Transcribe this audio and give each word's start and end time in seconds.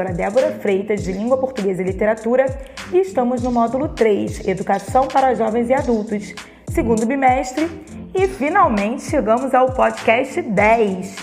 professora 0.00 0.12
Débora 0.12 0.52
Freitas, 0.60 1.02
de 1.02 1.12
Língua 1.12 1.36
Portuguesa 1.36 1.82
e 1.82 1.84
Literatura, 1.84 2.46
e 2.92 2.98
estamos 2.98 3.42
no 3.42 3.52
módulo 3.52 3.88
3, 3.88 4.48
Educação 4.48 5.06
para 5.06 5.34
Jovens 5.34 5.68
e 5.68 5.74
Adultos, 5.74 6.34
segundo 6.70 7.04
bimestre, 7.06 7.68
e 8.14 8.26
finalmente 8.26 9.02
chegamos 9.02 9.54
ao 9.54 9.72
podcast 9.72 10.40
10, 10.40 11.16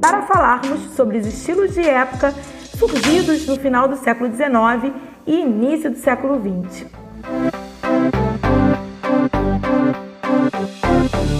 para 0.00 0.22
falarmos 0.22 0.94
sobre 0.94 1.18
os 1.18 1.26
estilos 1.26 1.74
de 1.74 1.88
época 1.88 2.34
surgidos 2.76 3.46
no 3.46 3.56
final 3.56 3.88
do 3.88 3.96
século 3.96 4.30
XIX 4.34 4.92
e 5.26 5.40
início 5.40 5.90
do 5.90 5.98
século 5.98 6.40
XX. 6.40 6.86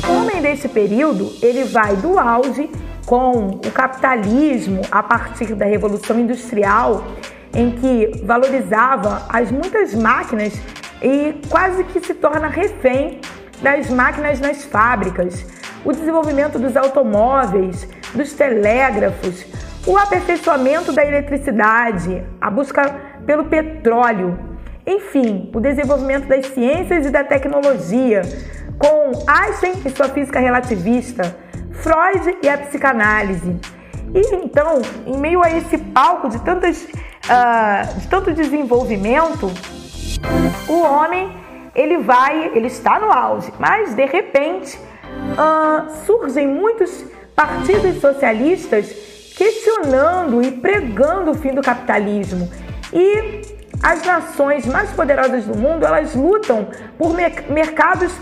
O 0.08 0.12
homem 0.20 0.40
deste 0.40 0.68
período, 0.68 1.32
ele 1.42 1.64
vai 1.64 1.96
do 1.96 2.18
auge 2.18 2.70
com 3.06 3.60
o 3.64 3.70
capitalismo 3.72 4.82
a 4.90 5.02
partir 5.02 5.54
da 5.54 5.64
Revolução 5.64 6.18
Industrial, 6.18 7.04
em 7.54 7.70
que 7.70 8.20
valorizava 8.24 9.22
as 9.28 9.50
muitas 9.50 9.94
máquinas 9.94 10.60
e 11.00 11.40
quase 11.48 11.84
que 11.84 12.00
se 12.00 12.12
torna 12.14 12.48
refém 12.48 13.20
das 13.62 13.88
máquinas 13.88 14.40
nas 14.40 14.64
fábricas, 14.64 15.46
o 15.84 15.92
desenvolvimento 15.92 16.58
dos 16.58 16.76
automóveis, 16.76 17.88
dos 18.12 18.32
telégrafos, 18.32 19.46
o 19.86 19.96
aperfeiçoamento 19.96 20.92
da 20.92 21.06
eletricidade, 21.06 22.24
a 22.40 22.50
busca 22.50 22.92
pelo 23.24 23.44
petróleo, 23.44 24.36
enfim, 24.84 25.50
o 25.54 25.60
desenvolvimento 25.60 26.26
das 26.26 26.46
ciências 26.46 27.06
e 27.06 27.10
da 27.10 27.22
tecnologia, 27.22 28.22
com 28.78 29.12
Einstein 29.26 29.74
e 29.84 29.90
sua 29.90 30.08
física 30.08 30.40
relativista, 30.40 31.45
Freud 31.76 32.38
e 32.42 32.48
a 32.48 32.58
psicanálise. 32.58 33.56
E 34.14 34.34
então, 34.36 34.80
em 35.06 35.18
meio 35.18 35.42
a 35.42 35.50
esse 35.50 35.78
palco 35.78 36.28
de, 36.28 36.40
tantas, 36.42 36.84
uh, 36.84 37.98
de 37.98 38.08
tanto 38.08 38.32
desenvolvimento, 38.32 39.50
o 40.68 40.80
homem 40.80 41.30
ele 41.74 41.98
vai, 41.98 42.52
ele 42.54 42.68
está 42.68 42.98
no 42.98 43.12
auge, 43.12 43.52
mas 43.58 43.94
de 43.94 44.06
repente 44.06 44.78
uh, 44.78 46.04
surgem 46.06 46.46
muitos 46.46 47.04
partidos 47.34 48.00
socialistas 48.00 48.90
questionando 49.36 50.42
e 50.42 50.50
pregando 50.52 51.32
o 51.32 51.34
fim 51.34 51.52
do 51.52 51.60
capitalismo. 51.60 52.50
E 52.92 53.42
as 53.82 54.02
nações 54.04 54.64
mais 54.64 54.90
poderosas 54.92 55.44
do 55.44 55.56
mundo 55.56 55.84
elas 55.84 56.14
lutam 56.14 56.68
por 56.96 57.14
mercados 57.50 58.12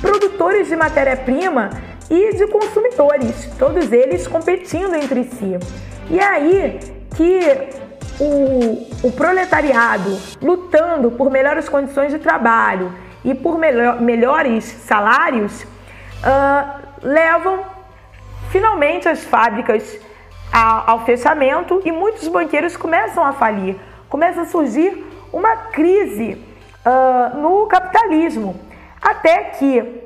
produtores 0.00 0.66
de 0.66 0.74
matéria-prima 0.74 1.70
e 2.10 2.34
de 2.34 2.46
consumidores, 2.46 3.50
todos 3.58 3.90
eles 3.92 4.26
competindo 4.26 4.94
entre 4.94 5.24
si. 5.24 5.58
E 6.10 6.18
é 6.18 6.24
aí 6.24 6.80
que 7.16 7.40
o, 8.20 9.06
o 9.08 9.12
proletariado 9.12 10.18
lutando 10.40 11.10
por 11.10 11.30
melhores 11.30 11.68
condições 11.68 12.12
de 12.12 12.18
trabalho 12.18 12.92
e 13.24 13.34
por 13.34 13.58
melhor, 13.58 14.00
melhores 14.00 14.64
salários 14.64 15.62
uh, 15.62 16.82
levam 17.02 17.64
finalmente 18.50 19.08
as 19.08 19.24
fábricas 19.24 19.98
ao, 20.52 20.90
ao 20.90 21.04
fechamento 21.04 21.80
e 21.84 21.90
muitos 21.90 22.28
banqueiros 22.28 22.76
começam 22.76 23.24
a 23.24 23.32
falir. 23.32 23.76
Começa 24.08 24.42
a 24.42 24.46
surgir 24.46 25.04
uma 25.32 25.56
crise 25.56 26.40
uh, 26.86 27.36
no 27.38 27.66
capitalismo, 27.66 28.60
até 29.02 29.44
que 29.44 30.03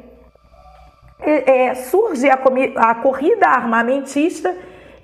é, 1.21 1.67
é, 1.67 1.75
surge 1.75 2.29
a, 2.29 2.39
a 2.77 2.95
corrida 2.97 3.49
armamentista 3.49 4.55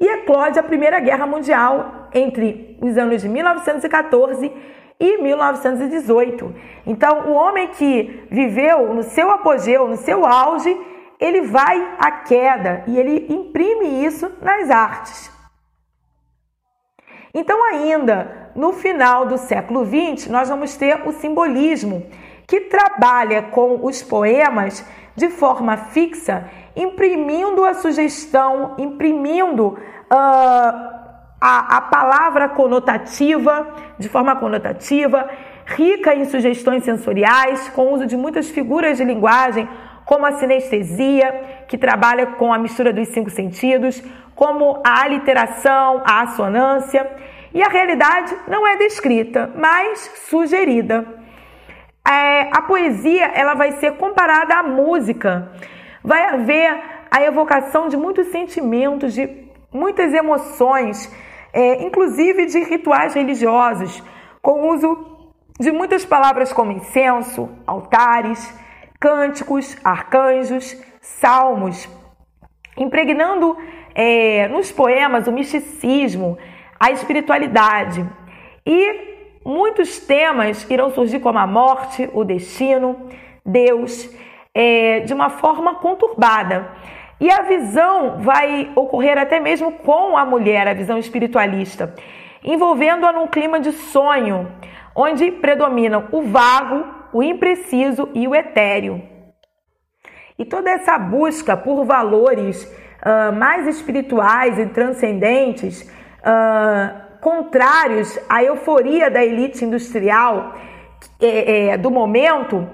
e 0.00 0.06
eclode 0.06 0.58
a 0.58 0.62
Primeira 0.62 1.00
Guerra 1.00 1.26
Mundial 1.26 2.08
entre 2.12 2.78
os 2.80 2.96
anos 2.96 3.22
de 3.22 3.28
1914 3.28 4.52
e 4.98 5.18
1918. 5.18 6.54
Então, 6.86 7.28
o 7.28 7.32
homem 7.32 7.68
que 7.68 8.26
viveu 8.30 8.94
no 8.94 9.02
seu 9.02 9.30
apogeu, 9.30 9.88
no 9.88 9.96
seu 9.96 10.24
auge, 10.24 10.76
ele 11.18 11.42
vai 11.42 11.96
à 11.98 12.10
queda 12.10 12.84
e 12.86 12.98
ele 12.98 13.26
imprime 13.32 14.04
isso 14.04 14.30
nas 14.40 14.70
artes. 14.70 15.32
Então, 17.32 17.64
ainda 17.64 18.52
no 18.54 18.72
final 18.72 19.26
do 19.26 19.36
século 19.36 19.84
XX, 19.84 20.28
nós 20.28 20.48
vamos 20.48 20.76
ter 20.76 21.02
o 21.06 21.12
simbolismo, 21.12 22.06
que 22.46 22.60
trabalha 22.60 23.42
com 23.42 23.84
os 23.84 24.02
poemas 24.02 24.86
de 25.16 25.28
forma 25.28 25.76
fixa, 25.76 26.48
imprimindo 26.74 27.64
a 27.64 27.74
sugestão, 27.74 28.74
imprimindo 28.78 29.68
uh, 29.68 30.94
a, 31.40 31.76
a 31.76 31.80
palavra 31.82 32.48
conotativa, 32.48 33.68
de 33.98 34.08
forma 34.08 34.34
conotativa, 34.36 35.28
rica 35.66 36.14
em 36.14 36.24
sugestões 36.24 36.84
sensoriais, 36.84 37.68
com 37.68 37.92
uso 37.92 38.06
de 38.06 38.16
muitas 38.16 38.50
figuras 38.50 38.98
de 38.98 39.04
linguagem, 39.04 39.68
como 40.04 40.26
a 40.26 40.32
sinestesia, 40.32 41.64
que 41.68 41.78
trabalha 41.78 42.26
com 42.26 42.52
a 42.52 42.58
mistura 42.58 42.92
dos 42.92 43.08
cinco 43.08 43.30
sentidos, 43.30 44.02
como 44.34 44.82
a 44.84 45.02
aliteração, 45.02 46.02
a 46.04 46.22
assonância. 46.22 47.08
E 47.54 47.62
a 47.62 47.68
realidade 47.68 48.36
não 48.48 48.66
é 48.66 48.76
descrita, 48.76 49.50
mas 49.54 50.10
sugerida 50.28 51.23
é, 52.06 52.50
a 52.52 52.62
poesia 52.62 53.26
ela 53.34 53.54
vai 53.54 53.72
ser 53.72 53.96
comparada 53.96 54.56
à 54.56 54.62
música. 54.62 55.50
Vai 56.02 56.22
haver 56.26 56.82
a 57.10 57.22
evocação 57.22 57.88
de 57.88 57.96
muitos 57.96 58.26
sentimentos, 58.28 59.14
de 59.14 59.28
muitas 59.72 60.12
emoções, 60.12 61.10
é, 61.52 61.82
inclusive 61.82 62.46
de 62.46 62.60
rituais 62.60 63.14
religiosos, 63.14 64.02
com 64.42 64.68
uso 64.68 65.32
de 65.58 65.72
muitas 65.72 66.04
palavras 66.04 66.52
como 66.52 66.72
incenso, 66.72 67.48
altares, 67.66 68.52
cânticos, 69.00 69.76
arcanjos, 69.84 70.76
salmos, 71.00 71.88
impregnando 72.76 73.56
é, 73.94 74.48
nos 74.48 74.72
poemas 74.72 75.26
o 75.26 75.32
misticismo, 75.32 76.36
a 76.78 76.90
espiritualidade. 76.90 78.04
E 78.66 79.13
muitos 79.44 79.98
temas 79.98 80.68
irão 80.70 80.90
surgir 80.90 81.20
como 81.20 81.38
a 81.38 81.46
morte, 81.46 82.08
o 82.12 82.24
destino, 82.24 83.08
Deus, 83.44 84.08
é, 84.54 85.00
de 85.00 85.12
uma 85.12 85.30
forma 85.30 85.74
conturbada. 85.76 86.70
E 87.20 87.30
a 87.30 87.42
visão 87.42 88.20
vai 88.20 88.72
ocorrer 88.74 89.18
até 89.18 89.38
mesmo 89.38 89.72
com 89.72 90.16
a 90.16 90.24
mulher, 90.24 90.66
a 90.66 90.74
visão 90.74 90.98
espiritualista, 90.98 91.94
envolvendo-a 92.42 93.12
num 93.12 93.26
clima 93.26 93.60
de 93.60 93.72
sonho, 93.72 94.50
onde 94.94 95.30
predominam 95.30 96.08
o 96.10 96.22
vago, 96.22 96.84
o 97.12 97.22
impreciso 97.22 98.08
e 98.14 98.26
o 98.26 98.34
etéreo. 98.34 99.02
E 100.38 100.44
toda 100.44 100.70
essa 100.70 100.98
busca 100.98 101.56
por 101.56 101.84
valores 101.84 102.64
uh, 102.64 103.32
mais 103.32 103.66
espirituais 103.68 104.58
e 104.58 104.66
transcendentes 104.66 105.82
uh, 105.82 107.03
contrários 107.24 108.18
à 108.28 108.44
euforia 108.44 109.10
da 109.10 109.24
elite 109.24 109.64
industrial 109.64 110.54
é, 111.18 111.70
é, 111.70 111.76
do 111.78 111.90
momento, 111.90 112.68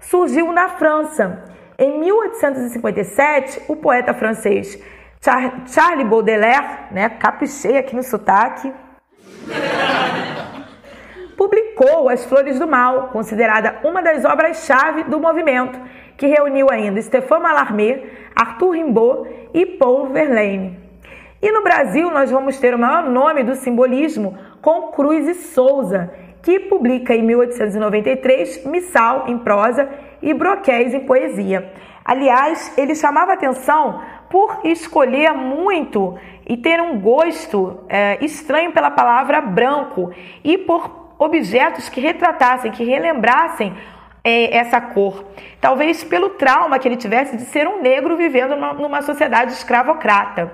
surgiu 0.00 0.50
na 0.50 0.70
França. 0.70 1.44
Em 1.78 2.00
1857, 2.00 3.62
o 3.68 3.76
poeta 3.76 4.12
francês 4.12 4.76
Char 5.20 5.68
Charles 5.68 6.08
Baudelaire, 6.08 6.88
né, 6.90 7.10
caprichei 7.10 7.78
aqui 7.78 7.94
no 7.94 8.02
sotaque, 8.02 8.72
publicou 11.38 12.08
As 12.08 12.24
Flores 12.24 12.58
do 12.58 12.66
Mal, 12.66 13.10
considerada 13.12 13.78
uma 13.84 14.02
das 14.02 14.24
obras-chave 14.24 15.04
do 15.04 15.20
movimento, 15.20 15.78
que 16.16 16.26
reuniu 16.26 16.66
ainda 16.72 17.00
Stéphane 17.00 17.44
Mallarmé, 17.44 18.02
Arthur 18.34 18.70
Rimbaud 18.72 19.30
e 19.54 19.64
Paul 19.64 20.08
Verlaine. 20.08 20.81
E 21.42 21.50
no 21.50 21.60
Brasil 21.64 22.08
nós 22.08 22.30
vamos 22.30 22.60
ter 22.60 22.72
o 22.72 22.78
maior 22.78 23.10
nome 23.10 23.42
do 23.42 23.56
simbolismo 23.56 24.38
com 24.60 24.92
Cruz 24.92 25.26
e 25.26 25.34
Souza, 25.34 26.14
que 26.40 26.60
publica 26.60 27.16
em 27.16 27.22
1893 27.24 28.64
Missal 28.64 29.24
em 29.26 29.36
prosa 29.38 29.88
e 30.22 30.32
Broquéis 30.32 30.94
em 30.94 31.00
poesia. 31.00 31.72
Aliás, 32.04 32.72
ele 32.78 32.94
chamava 32.94 33.32
atenção 33.32 34.00
por 34.30 34.60
escolher 34.62 35.32
muito 35.32 36.16
e 36.48 36.56
ter 36.56 36.80
um 36.80 37.00
gosto 37.00 37.80
é, 37.88 38.24
estranho 38.24 38.70
pela 38.70 38.92
palavra 38.92 39.40
branco 39.40 40.12
e 40.44 40.56
por 40.56 41.14
objetos 41.18 41.88
que 41.88 42.00
retratassem, 42.00 42.70
que 42.70 42.84
relembrassem 42.84 43.74
é, 44.22 44.56
essa 44.56 44.80
cor. 44.80 45.24
Talvez 45.60 46.04
pelo 46.04 46.30
trauma 46.30 46.78
que 46.78 46.86
ele 46.86 46.96
tivesse 46.96 47.36
de 47.36 47.42
ser 47.46 47.66
um 47.66 47.82
negro 47.82 48.16
vivendo 48.16 48.54
numa 48.54 49.02
sociedade 49.02 49.52
escravocrata. 49.52 50.52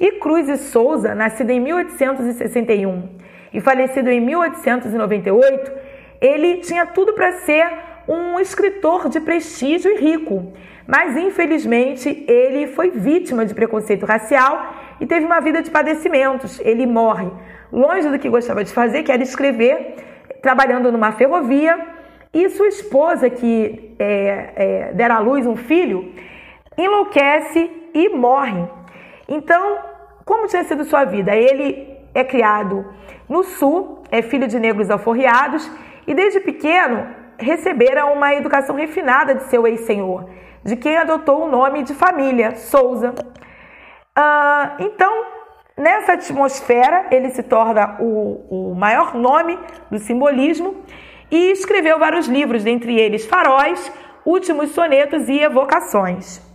E 0.00 0.12
Cruz 0.12 0.48
e 0.48 0.56
Souza, 0.56 1.14
nascido 1.14 1.50
em 1.50 1.60
1861 1.60 3.08
e 3.52 3.60
falecido 3.60 4.10
em 4.10 4.20
1898, 4.20 5.72
ele 6.20 6.58
tinha 6.58 6.86
tudo 6.86 7.12
para 7.12 7.32
ser 7.32 7.66
um 8.08 8.38
escritor 8.38 9.08
de 9.08 9.20
prestígio 9.20 9.90
e 9.90 10.00
rico, 10.00 10.52
mas 10.86 11.16
infelizmente 11.16 12.24
ele 12.28 12.66
foi 12.68 12.90
vítima 12.90 13.46
de 13.46 13.54
preconceito 13.54 14.04
racial 14.04 14.74
e 15.00 15.06
teve 15.06 15.24
uma 15.24 15.40
vida 15.40 15.62
de 15.62 15.70
padecimentos. 15.70 16.60
Ele 16.60 16.86
morre 16.86 17.30
longe 17.72 18.08
do 18.08 18.18
que 18.18 18.28
gostava 18.28 18.62
de 18.62 18.72
fazer, 18.72 19.02
que 19.02 19.10
era 19.10 19.22
escrever, 19.22 19.96
trabalhando 20.40 20.92
numa 20.92 21.12
ferrovia, 21.12 21.94
e 22.32 22.48
sua 22.48 22.66
esposa, 22.66 23.30
que 23.30 23.94
é, 23.98 24.52
é, 24.56 24.92
dera 24.92 25.14
à 25.14 25.18
luz 25.20 25.46
um 25.46 25.54
filho, 25.54 26.12
enlouquece 26.76 27.70
e 27.94 28.08
morre. 28.08 28.64
Então, 29.28 29.78
como 30.24 30.46
tinha 30.46 30.64
sido 30.64 30.84
sua 30.84 31.04
vida? 31.04 31.34
Ele 31.34 31.96
é 32.14 32.24
criado 32.24 32.84
no 33.28 33.42
sul, 33.42 34.02
é 34.10 34.22
filho 34.22 34.46
de 34.46 34.58
negros 34.58 34.90
alforriados 34.90 35.70
e 36.06 36.14
desde 36.14 36.40
pequeno 36.40 37.06
recebera 37.38 38.06
uma 38.06 38.34
educação 38.34 38.76
refinada 38.76 39.34
de 39.34 39.44
seu 39.44 39.66
ex-senhor, 39.66 40.28
de 40.62 40.76
quem 40.76 40.96
adotou 40.96 41.44
o 41.44 41.50
nome 41.50 41.82
de 41.82 41.94
família, 41.94 42.54
Souza. 42.56 43.14
Ah, 44.14 44.76
então, 44.78 45.24
nessa 45.76 46.12
atmosfera, 46.12 47.06
ele 47.10 47.30
se 47.30 47.42
torna 47.42 47.96
o, 48.00 48.70
o 48.70 48.74
maior 48.74 49.14
nome 49.14 49.58
do 49.90 49.98
simbolismo 49.98 50.76
e 51.30 51.50
escreveu 51.50 51.98
vários 51.98 52.26
livros, 52.26 52.62
dentre 52.62 52.98
eles 52.98 53.26
Faróis, 53.26 53.92
Últimos 54.24 54.70
Sonetos 54.70 55.28
e 55.28 55.40
Evocações. 55.40 56.53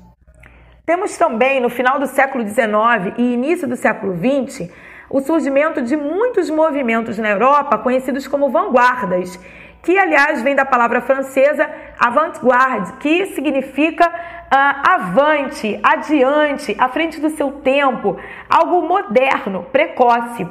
Temos 0.89 1.15
também, 1.19 1.59
no 1.59 1.69
final 1.69 1.99
do 1.99 2.07
século 2.07 2.43
XIX 2.43 3.13
e 3.15 3.33
início 3.35 3.67
do 3.67 3.75
século 3.75 4.11
XX, 4.17 4.71
o 5.07 5.21
surgimento 5.21 5.83
de 5.83 5.95
muitos 5.95 6.49
movimentos 6.49 7.15
na 7.19 7.29
Europa 7.29 7.77
conhecidos 7.77 8.27
como 8.27 8.49
vanguardas, 8.49 9.39
que 9.83 9.95
aliás 9.99 10.41
vem 10.41 10.55
da 10.55 10.65
palavra 10.65 10.99
francesa 10.99 11.69
avant-garde, 11.99 12.93
que 12.93 13.27
significa 13.35 14.07
uh, 14.09 14.89
avante, 14.89 15.79
adiante, 15.83 16.75
à 16.79 16.89
frente 16.89 17.21
do 17.21 17.29
seu 17.29 17.51
tempo, 17.51 18.17
algo 18.49 18.81
moderno, 18.81 19.67
precoce. 19.71 20.47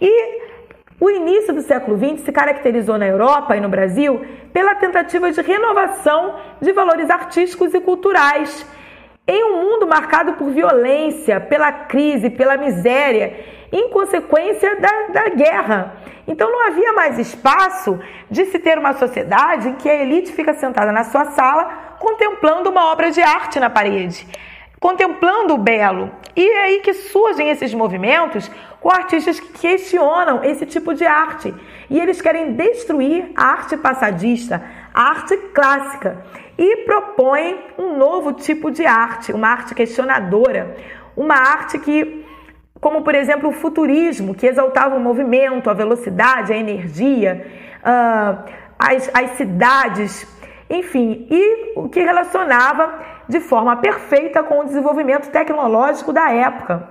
E 0.00 0.40
o 1.00 1.10
início 1.10 1.52
do 1.52 1.62
século 1.62 1.98
XX 1.98 2.26
se 2.26 2.30
caracterizou 2.30 2.96
na 2.96 3.08
Europa 3.08 3.56
e 3.56 3.60
no 3.60 3.68
Brasil 3.68 4.24
pela 4.52 4.76
tentativa 4.76 5.32
de 5.32 5.42
renovação 5.42 6.36
de 6.60 6.70
valores 6.70 7.10
artísticos 7.10 7.74
e 7.74 7.80
culturais. 7.80 8.64
Em 9.32 9.44
um 9.44 9.62
mundo 9.62 9.86
marcado 9.86 10.32
por 10.32 10.50
violência, 10.50 11.38
pela 11.38 11.70
crise, 11.70 12.28
pela 12.30 12.56
miséria 12.56 13.32
em 13.70 13.88
consequência 13.90 14.74
da, 14.80 15.06
da 15.12 15.28
guerra. 15.28 15.94
Então 16.26 16.50
não 16.50 16.66
havia 16.66 16.92
mais 16.92 17.16
espaço 17.16 17.96
de 18.28 18.46
se 18.46 18.58
ter 18.58 18.76
uma 18.76 18.94
sociedade 18.94 19.68
em 19.68 19.74
que 19.74 19.88
a 19.88 20.02
elite 20.02 20.32
fica 20.32 20.52
sentada 20.54 20.90
na 20.90 21.04
sua 21.04 21.26
sala 21.26 21.96
contemplando 22.00 22.70
uma 22.70 22.90
obra 22.90 23.12
de 23.12 23.22
arte 23.22 23.60
na 23.60 23.70
parede, 23.70 24.26
contemplando 24.80 25.54
o 25.54 25.58
belo. 25.58 26.10
E 26.34 26.44
é 26.44 26.62
aí 26.62 26.80
que 26.80 26.92
surgem 26.92 27.50
esses 27.50 27.72
movimentos 27.72 28.50
com 28.80 28.90
artistas 28.90 29.38
que 29.38 29.52
questionam 29.60 30.42
esse 30.42 30.66
tipo 30.66 30.92
de 30.92 31.06
arte. 31.06 31.54
E 31.88 32.00
eles 32.00 32.20
querem 32.20 32.54
destruir 32.54 33.30
a 33.36 33.44
arte 33.44 33.76
passadista, 33.76 34.60
arte 34.94 35.36
clássica, 35.54 36.24
e 36.58 36.84
propõem 36.84 37.58
um 37.78 37.96
novo 37.96 38.32
tipo 38.32 38.70
de 38.70 38.84
arte, 38.84 39.32
uma 39.32 39.48
arte 39.48 39.74
questionadora, 39.74 40.76
uma 41.16 41.34
arte 41.34 41.78
que 41.78 42.20
como 42.80 43.02
por 43.02 43.14
exemplo 43.14 43.50
o 43.50 43.52
futurismo, 43.52 44.34
que 44.34 44.46
exaltava 44.46 44.96
o 44.96 45.00
movimento, 45.00 45.68
a 45.68 45.74
velocidade, 45.74 46.52
a 46.52 46.56
energia, 46.56 47.46
uh, 47.80 48.50
as, 48.78 49.10
as 49.12 49.30
cidades, 49.32 50.26
enfim, 50.68 51.26
e 51.30 51.72
o 51.76 51.88
que 51.88 52.00
relacionava 52.00 52.98
de 53.28 53.38
forma 53.40 53.76
perfeita 53.76 54.42
com 54.42 54.60
o 54.60 54.64
desenvolvimento 54.64 55.30
tecnológico 55.30 56.12
da 56.12 56.32
época. 56.32 56.88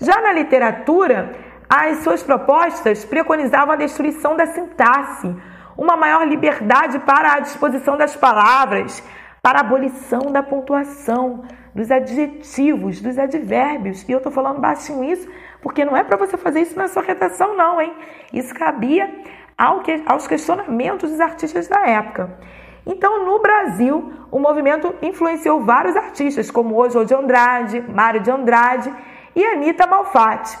Já 0.00 0.20
na 0.20 0.32
literatura, 0.32 1.34
as 1.68 1.98
suas 1.98 2.22
propostas 2.22 3.04
preconizavam 3.04 3.72
a 3.72 3.76
destruição 3.76 4.36
da 4.36 4.46
sintaxe, 4.46 5.34
uma 5.80 5.96
maior 5.96 6.28
liberdade 6.28 6.98
para 6.98 7.32
a 7.32 7.40
disposição 7.40 7.96
das 7.96 8.14
palavras, 8.14 9.02
para 9.40 9.60
a 9.60 9.62
abolição 9.62 10.30
da 10.30 10.42
pontuação, 10.42 11.42
dos 11.74 11.90
adjetivos, 11.90 13.00
dos 13.00 13.18
advérbios. 13.18 14.06
E 14.06 14.12
eu 14.12 14.18
estou 14.18 14.30
falando 14.30 14.60
baixinho 14.60 15.02
isso 15.02 15.26
porque 15.62 15.82
não 15.82 15.96
é 15.96 16.04
para 16.04 16.18
você 16.18 16.36
fazer 16.36 16.60
isso 16.60 16.76
na 16.76 16.86
sua 16.86 17.02
redação, 17.02 17.56
não, 17.56 17.80
hein? 17.80 17.94
Isso 18.30 18.54
cabia 18.54 19.10
ao 19.56 19.80
que, 19.80 20.02
aos 20.04 20.26
questionamentos 20.26 21.10
dos 21.10 21.20
artistas 21.20 21.66
da 21.66 21.80
época. 21.86 22.38
Então, 22.84 23.24
no 23.24 23.38
Brasil, 23.38 24.12
o 24.30 24.38
movimento 24.38 24.94
influenciou 25.00 25.62
vários 25.62 25.96
artistas, 25.96 26.50
como 26.50 26.76
Oswald 26.76 27.08
de 27.08 27.14
Andrade, 27.14 27.80
Mário 27.88 28.20
de 28.20 28.30
Andrade 28.30 28.92
e 29.34 29.42
Anita 29.46 29.86
Malfatti. 29.86 30.58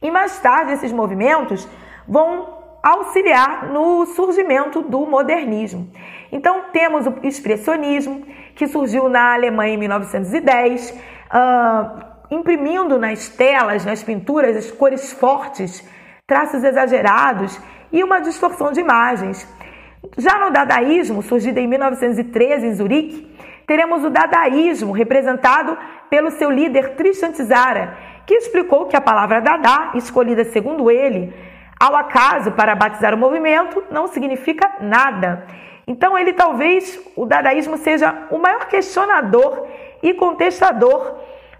E 0.00 0.10
mais 0.10 0.36
tarde, 0.40 0.72
esses 0.72 0.90
movimentos 0.90 1.68
vão 2.08 2.61
auxiliar 2.82 3.70
no 3.70 4.06
surgimento 4.06 4.82
do 4.82 5.06
modernismo. 5.06 5.88
Então, 6.32 6.64
temos 6.72 7.06
o 7.06 7.14
expressionismo, 7.22 8.26
que 8.56 8.66
surgiu 8.66 9.08
na 9.08 9.34
Alemanha 9.34 9.74
em 9.74 9.78
1910, 9.78 10.90
uh, 10.90 12.12
imprimindo 12.30 12.98
nas 12.98 13.28
telas, 13.28 13.84
nas 13.84 14.02
pinturas, 14.02 14.56
as 14.56 14.70
cores 14.70 15.12
fortes, 15.12 15.86
traços 16.26 16.64
exagerados 16.64 17.60
e 17.92 18.02
uma 18.02 18.20
distorção 18.20 18.72
de 18.72 18.80
imagens. 18.80 19.46
Já 20.18 20.38
no 20.38 20.50
dadaísmo, 20.50 21.22
surgido 21.22 21.58
em 21.58 21.68
1913 21.68 22.66
em 22.66 22.74
Zurique, 22.74 23.32
teremos 23.66 24.04
o 24.04 24.10
dadaísmo, 24.10 24.92
representado 24.92 25.78
pelo 26.10 26.30
seu 26.32 26.50
líder 26.50 26.96
Tristan 26.96 27.30
Tzara, 27.30 27.96
que 28.26 28.34
explicou 28.34 28.86
que 28.86 28.96
a 28.96 29.00
palavra 29.00 29.40
Dada, 29.40 29.92
escolhida 29.94 30.44
segundo 30.44 30.90
ele, 30.90 31.32
ao 31.82 31.96
acaso 31.96 32.52
para 32.52 32.76
batizar 32.76 33.12
o 33.12 33.18
movimento, 33.18 33.82
não 33.90 34.06
significa 34.06 34.76
nada. 34.80 35.44
Então 35.84 36.16
ele 36.16 36.32
talvez, 36.32 36.96
o 37.16 37.26
dadaísmo 37.26 37.76
seja 37.76 38.28
o 38.30 38.38
maior 38.38 38.68
questionador 38.68 39.66
e 40.00 40.14
contestador 40.14 41.16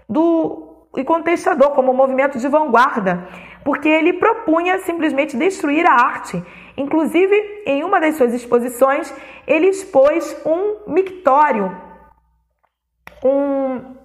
do 0.07 0.69
e 0.95 1.03
contestador 1.03 1.71
como 1.71 1.93
movimento 1.93 2.37
de 2.37 2.47
vanguarda, 2.47 3.27
porque 3.65 3.89
ele 3.89 4.13
propunha 4.13 4.77
simplesmente 4.77 5.35
destruir 5.35 5.85
a 5.85 5.91
arte. 5.91 6.41
Inclusive, 6.77 7.35
em 7.65 7.83
uma 7.83 7.99
das 7.99 8.15
suas 8.15 8.33
exposições, 8.33 9.13
ele 9.45 9.67
expôs 9.67 10.23
um 10.45 10.93
mictório, 10.93 11.75
um 13.25 13.97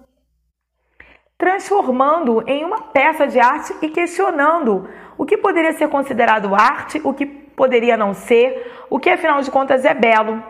transformando 1.37 2.43
em 2.45 2.65
uma 2.65 2.81
peça 2.91 3.25
de 3.25 3.39
arte 3.39 3.73
e 3.81 3.87
questionando 3.87 4.89
o 5.19 5.25
que 5.25 5.35
poderia 5.37 5.73
ser 5.73 5.89
considerado 5.89 6.55
arte, 6.55 7.01
o 7.03 7.13
que 7.13 7.25
poderia 7.25 7.97
não 7.97 8.13
ser, 8.13 8.71
o 8.89 8.97
que 8.97 9.09
afinal 9.09 9.41
de 9.41 9.51
contas 9.51 9.83
é 9.83 9.93
belo. 9.93 10.41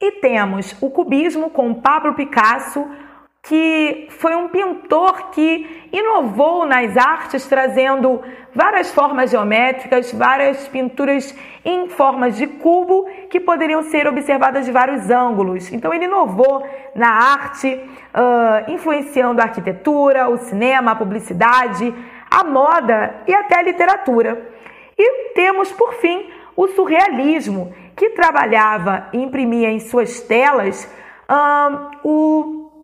E 0.00 0.12
temos 0.12 0.74
o 0.80 0.88
cubismo 0.88 1.50
com 1.50 1.74
Pablo 1.74 2.14
Picasso, 2.14 2.88
que 3.42 4.08
foi 4.18 4.34
um 4.34 4.48
pintor 4.48 5.30
que 5.32 5.88
inovou 5.92 6.64
nas 6.64 6.96
artes, 6.96 7.46
trazendo 7.46 8.22
várias 8.54 8.90
formas 8.90 9.30
geométricas, 9.30 10.12
várias 10.12 10.66
pinturas 10.66 11.36
em 11.62 11.90
formas 11.90 12.38
de 12.38 12.46
cubo 12.46 13.04
que 13.28 13.38
poderiam 13.38 13.82
ser 13.82 14.06
observadas 14.06 14.64
de 14.64 14.72
vários 14.72 15.10
ângulos. 15.10 15.70
Então, 15.70 15.92
ele 15.92 16.06
inovou 16.06 16.66
na 16.94 17.10
arte, 17.10 17.68
uh, 17.68 18.72
influenciando 18.72 19.42
a 19.42 19.44
arquitetura, 19.44 20.26
o 20.26 20.38
cinema, 20.38 20.92
a 20.92 20.96
publicidade, 20.96 21.94
a 22.36 22.44
moda 22.44 23.22
e 23.26 23.34
até 23.34 23.58
a 23.58 23.62
literatura. 23.62 24.50
E 24.98 25.32
temos, 25.32 25.72
por 25.72 25.94
fim, 25.94 26.30
o 26.54 26.68
surrealismo, 26.68 27.74
que 27.96 28.10
trabalhava 28.10 29.08
e 29.12 29.22
imprimia 29.22 29.70
em 29.70 29.80
suas 29.80 30.20
telas 30.20 30.86
o 32.04 32.82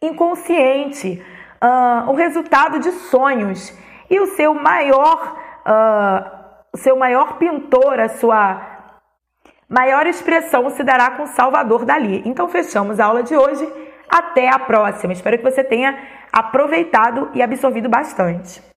inconsciente, 0.00 1.24
o 2.06 2.12
resultado 2.12 2.78
de 2.80 2.90
sonhos. 2.92 3.72
E 4.10 4.20
o 4.20 4.26
seu 4.26 4.52
maior, 4.52 5.38
uh, 5.66 6.76
seu 6.76 6.94
maior 6.94 7.38
pintor, 7.38 7.98
a 7.98 8.10
sua 8.10 8.60
maior 9.66 10.06
expressão 10.06 10.68
se 10.68 10.84
dará 10.84 11.12
com 11.12 11.26
Salvador 11.28 11.86
Dali. 11.86 12.22
Então 12.26 12.46
fechamos 12.46 13.00
a 13.00 13.06
aula 13.06 13.22
de 13.22 13.34
hoje. 13.34 13.66
Até 14.06 14.50
a 14.50 14.58
próxima. 14.58 15.14
Espero 15.14 15.38
que 15.38 15.50
você 15.50 15.64
tenha 15.64 15.98
aproveitado 16.30 17.30
e 17.32 17.40
absorvido 17.40 17.88
bastante. 17.88 18.62